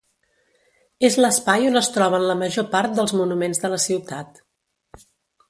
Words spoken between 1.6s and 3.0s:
on es troben la major part